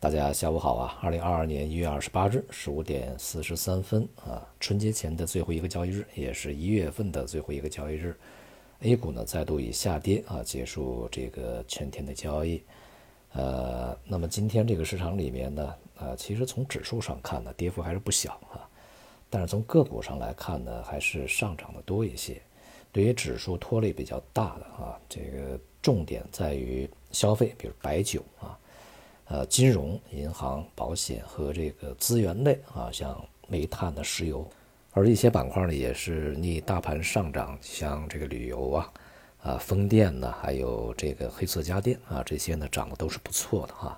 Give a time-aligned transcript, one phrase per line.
[0.00, 0.98] 大家下午好啊！
[1.02, 8.18] 二零二二年一月二十八日十五点四十三分啊，春节前的最后一个交易日，也是一月份的最后一个交易日
[8.80, 12.62] ，A 股呢再度以下跌啊结束这个全天的交易。
[13.34, 18.64] 呃，那么今天这个市场里面呢，呃，其实从指数上看呢，跌幅还是不小啊，
[19.28, 22.40] 但是从个股上来看呢，还是上涨的多一些。
[22.90, 28.58] 对于指数拖累比较大的啊，这个重点在于消费，比如白酒啊。
[29.32, 34.44] 呃，金融、银行、保险和这个资源类啊，像煤炭的、石油，
[34.92, 38.92] 而一些板块呢也是逆大盘上涨，像这个旅游啊、
[39.44, 43.96] 啊风电呢，还有这个黑色家电啊，这些呢涨得都是不错的哈。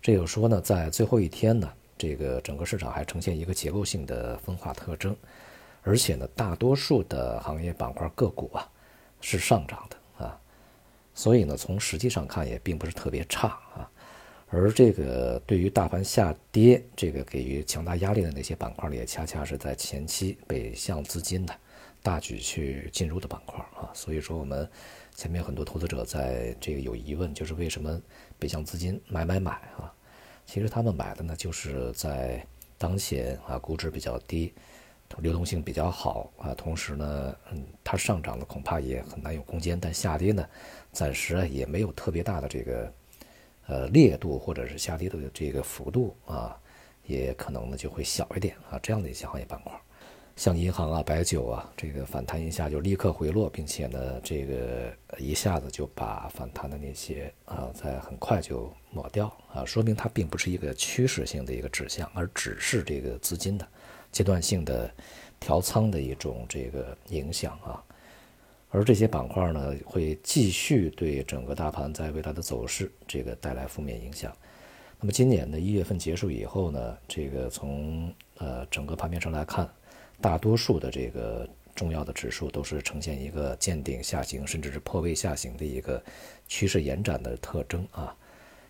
[0.00, 1.68] 这就说呢，在最后一天呢，
[1.98, 5.16] 这个整个市场还呈现一个结构性的分化特征，
[5.82, 8.70] 而且呢，大多数的行业板块个股啊
[9.20, 10.40] 是上涨的啊，
[11.12, 13.90] 所以呢，从实际上看也并不是特别差啊。
[14.52, 21.54] 而这个对于大盘下跌，这个给予强大压力的那些板块里，也恰恰是在前期北向资金的
[22.02, 23.88] 大举去进入的板块啊。
[23.94, 24.68] 所以说，我们
[25.14, 28.02] 前面很多投资者在这个有疑问，就是为什么
[28.40, 29.86] 北向资金买买买啊？
[30.46, 32.44] 其实他们买的呢，就是在
[32.76, 34.52] 当前啊，估值比较低，
[35.18, 40.44] 流动性比较好啊，同时呢，嗯，它上涨了恐怕也很难有空间，但下跌呢，
[40.90, 42.92] 暂时也没有特别大的这个。
[43.70, 46.58] 呃，烈度或者是下跌的这个幅度啊，
[47.06, 48.76] 也可能呢就会小一点啊。
[48.82, 49.72] 这样的一些行业板块，
[50.34, 63.64] 像银行啊、白酒啊，这个反弹一下就立刻回落，并且呢，这个一下子就把反弹的那些啊，在很快就抹掉啊，说明它并不是一个趋势性的一个指向，而只是这个资金的
[64.10, 64.92] 阶段性的
[65.38, 67.80] 调仓的一种这个影响啊。
[68.70, 74.32] 而这些板块呢，会继续对整个大盘在未来的走势这个带来负面影响。
[75.00, 79.68] 那么今年的一月份结束以后呢，这个从呃整个盘面上来看，
[80.20, 86.00] 大多数的这个重要的指数都是呈现一个见顶下行，甚至是破位下行的一个
[86.46, 88.14] 趋势延展的特征啊。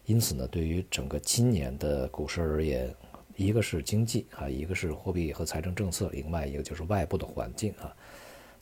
[0.07, 2.95] 因此呢，对于整个今年的股市而言，
[3.37, 7.95] 一个是经济啊，一个是货币和财政政策，另外一个就是外部的环境啊。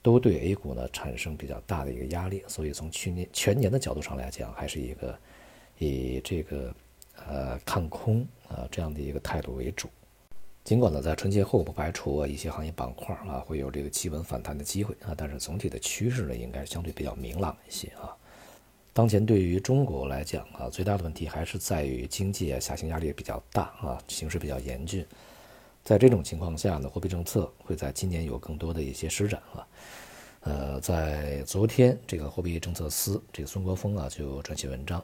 [0.02, 5.18] 都对 A 股呢产生比较大的一个压力，所以从去年全年的角度上来讲，还是一个
[5.78, 6.74] 以这个
[7.26, 9.88] 呃看空啊这样的一个态度为主。
[10.64, 18.14] 尽管呢在春节后不排除一些行业板块啊会有这个企稳反弹的机会啊，但是总体的趋势呢应该相对比较明朗一些啊。
[18.92, 25.06] 当前对于中国来讲啊，最大的问题还是在于经济啊下行压力比较大啊，形势比较严峻。
[25.88, 29.66] 在这种情况下呢，货币政策会在今年有更多的一些施展啊。
[30.40, 35.02] 呃，在昨天，这个货币政策司这个孙国峰啊就撰写文章，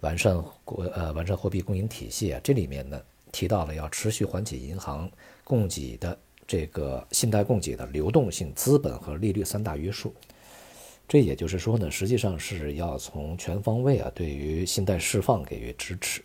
[0.00, 2.40] 完善国呃完善货币供应体系啊。
[2.42, 2.98] 这里面呢
[3.30, 5.06] 提到了要持续缓解银行
[5.44, 10.14] 供给的这个信贷供给的流动性、资本和利率三大约束。
[11.06, 16.22] 这也就是说呢，实际上是要从全方位啊对于信贷释放给予支持。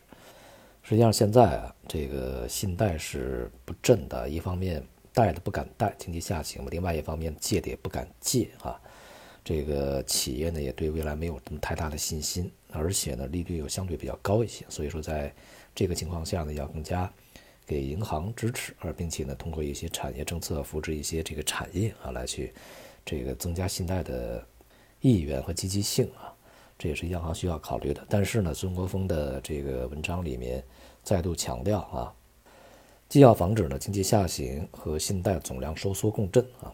[0.83, 4.83] 实际上现在啊，这个信贷是不振的，一方面
[5.13, 8.79] 贷的不敢贷，经济下行嘛；另外一方面借的也不敢借啊。
[9.43, 15.33] 这个企业呢也对未来没有什么太大的信心，而且呢利率又相对比较高一些，所以说在
[15.73, 17.11] 这个情况下呢，要更加
[17.65, 22.53] 给银行支持，而并且呢通过一些产业政策扶持一些这个产业啊，来去
[23.05, 24.45] 这个增加信贷的
[24.99, 26.30] 意愿和积极性啊。
[26.81, 30.63] 这也是央行需要考虑的，但是呢，孙国峰的这个文章里面
[31.03, 32.11] 再度强调啊，
[33.07, 36.73] 既要防止呢经济下行和信贷总量收缩共振啊，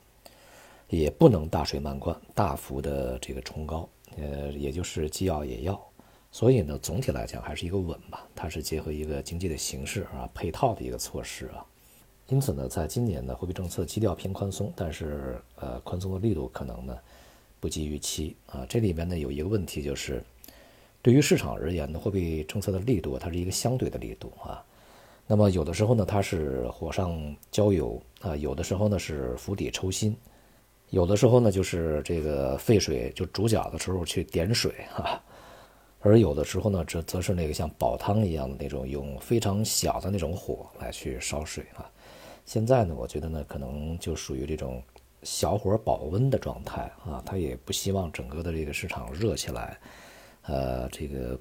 [0.87, 5.77] 也不能大水漫灌，大幅的这个冲高，呃，也就是既要也要，
[6.31, 11.65] 所以呢，总体来讲还是一个稳吧，它是结合一个经济的形势啊配套的一个措施啊，
[12.29, 16.97] 因此呢，在今年呢，货币政策基调偏宽松，但是呃，宽松的力度可能呢。
[17.59, 18.65] 不及预期啊！
[18.69, 20.23] 这里面呢有一个问题，就是
[21.01, 24.63] 对于市场而言呢，货币政策的力度它是一个相对的力度啊。
[25.25, 30.13] 那么有的时候呢，它是火上浇油啊；有的时候呢是釜底抽薪；
[30.91, 35.19] 有的时候呢就是这个沸水就煮饺的时候去点水啊；
[36.01, 41.89] 而有的时候呢，则则是那个像煲汤一样的那种，用非常小的那种火来去烧水啊。
[42.45, 44.81] 现在呢，我觉得呢，可能就属于这种。
[45.23, 49.79] 小火保温的状态啊，他也不希望整个的这个市场热起来，
[50.43, 51.39] 呃，这个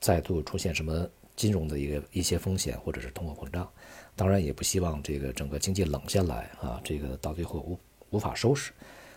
[0.00, 3.70] 再度出现什么金融的一个一些风险或者是通货膨胀，
[4.16, 7.78] 当然也不希望这个整个经济冷下来啊，这个到最后无
[8.10, 8.72] 无法收拾。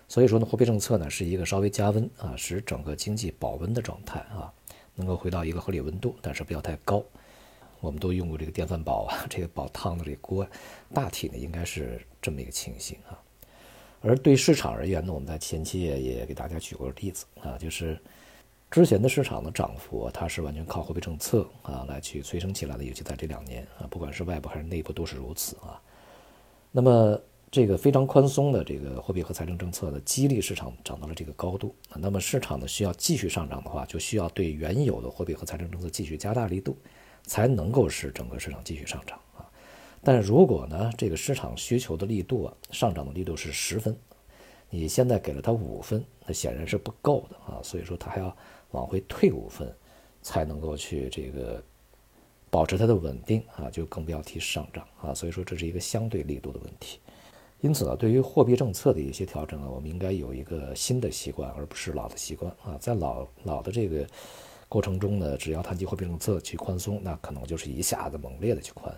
[0.07, 4.51] 所以说呢，货币政策呢是一个稍微加温啊，使整个经济保温的状态啊，
[4.93, 7.01] 能够回到一个合理温度，但是不要太高。
[7.79, 10.45] 我们都用过这个电饭煲啊，这个煲汤的这个锅，
[10.93, 13.17] 大体呢应该是这么一个情形啊。
[14.01, 17.99] 而对市场而言呢，我们在前期也也给大家举过例子啊，就是
[18.69, 25.79] 之前的市场的涨幅，它是完全靠货币政策啊来去催生起来的，尤其在这两年啊，不管是外部还是内部都是如此啊。
[26.71, 27.19] 那么
[27.49, 36.75] 这个非常宽松的这个货币和财政政策的激励市场涨到了这个高度，那么市场呢需要继续上涨的话，就需要对原有的货币和财政政策继续加大力度。
[37.23, 39.17] 才能够使整个市场继续上涨！
[40.03, 43.95] 但是如果呢，这个市场需求的力度啊，上涨的力度是十分，
[44.69, 47.61] 你现在给了它五分，那显然是不够的啊！
[47.61, 48.35] 所以说它还要
[48.71, 49.71] 往回退五分，
[50.23, 51.63] 才能够去这个
[52.49, 55.13] 保持它的稳定啊，就更不要提上涨啊！
[55.13, 56.99] 所以说这是一个相对力度的问题。
[57.59, 64.07] 因此呢，对于货币政策的一些调整啊，我们应该有一个新的习惯，而不是老的习惯啊，在老老的这个。
[64.67, 68.89] 过程中呢，只要谈及货币政策去宽松，那可能就是一下子猛烈的去宽；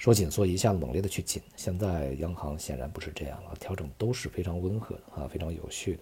[0.00, 1.42] 说紧缩，一下子猛烈的去紧。
[1.56, 6.00] 现在央行显然不是这样了，调整都是非常温和的啊，非常有序的，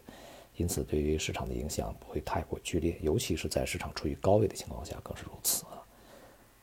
[0.57, 5.83] 因此对于市场的影响不会太过剧烈，尤其是在市场处于高位的情况下更是如此啊。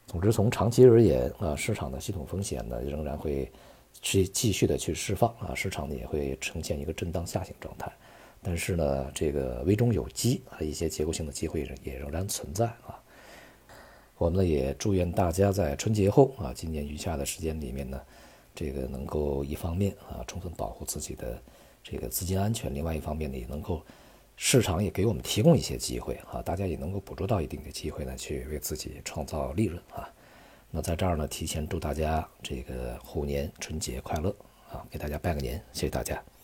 [0.07, 3.51] 总之，从长期而言啊，市场的系统风险呢仍然会
[4.01, 7.91] 去继续的去释放啊，市场呢也会呈现一个震荡下行状态。
[8.41, 12.95] 但是呢，这个危中有机啊，一些结构性的机会也仍然存在啊。
[14.17, 18.00] 我们呢也祝愿大家在春节后啊，今年余下的时间里面呢，
[18.53, 21.41] 这个能够一方面啊充分保护自己的
[21.83, 23.81] 这个资金安全，另外一方面呢也能够
[24.38, 30.09] 市场也给我们提供一些机会啊，大家也能够捕捉到一定的机会呢，去为自己创造利润啊。
[30.71, 34.35] 那在这儿呢，提前祝大家这个虎年春节快乐
[34.71, 36.34] 啊，给大家拜个年，谢谢大家。